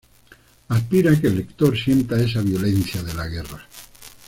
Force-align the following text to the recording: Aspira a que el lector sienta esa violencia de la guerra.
Aspira 0.69 1.11
a 1.11 1.21
que 1.21 1.27
el 1.27 1.35
lector 1.37 1.77
sienta 1.77 2.19
esa 2.19 2.41
violencia 2.41 3.03
de 3.03 3.13
la 3.13 3.27
guerra. 3.27 3.67